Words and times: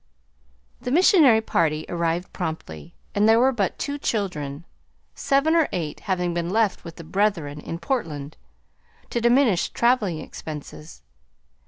The 0.81 0.89
missionary 0.89 1.41
party 1.41 1.85
arrived 1.87 2.33
promptly, 2.33 2.95
and 3.13 3.29
there 3.29 3.39
were 3.39 3.51
but 3.51 3.77
two 3.77 3.99
children, 3.99 4.65
seven 5.13 5.53
or 5.55 5.69
eight 5.71 5.99
having 5.99 6.33
been 6.33 6.49
left 6.49 6.83
with 6.83 6.95
the 6.95 7.03
brethren 7.03 7.59
in 7.59 7.77
Portland, 7.77 8.35
to 9.11 9.21
diminish 9.21 9.69
traveling 9.69 10.17
expenses. 10.17 11.03